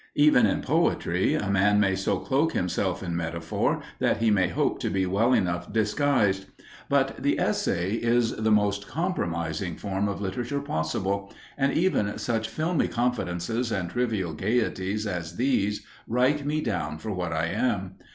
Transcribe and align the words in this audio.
Even 0.15 0.47
in 0.47 0.61
poetry 0.61 1.35
a 1.35 1.51
man 1.51 1.79
may 1.79 1.93
so 1.93 2.17
cloak 2.17 2.53
himself 2.53 3.03
in 3.03 3.15
metaphor 3.15 3.81
that 3.99 4.17
he 4.17 4.31
may 4.31 4.47
hope 4.47 4.79
to 4.79 4.89
be 4.89 5.05
well 5.05 5.31
enough 5.31 5.71
disguised. 5.71 6.47
But 6.89 7.21
the 7.21 7.37
essay 7.39 7.91
is 7.91 8.35
the 8.35 8.49
most 8.49 8.87
compromising 8.87 9.75
form 9.77 10.07
of 10.07 10.19
literature 10.19 10.59
possible, 10.61 11.31
and 11.55 11.71
even 11.71 12.17
such 12.17 12.49
filmy 12.49 12.87
confidences 12.87 13.71
and 13.71 13.91
trivial 13.91 14.33
gaieties 14.33 15.05
as 15.05 15.35
these 15.35 15.85
write 16.07 16.47
me 16.47 16.61
down 16.61 16.97
for 16.97 17.11
what 17.11 17.31
I 17.31 17.49
am. 17.49 17.97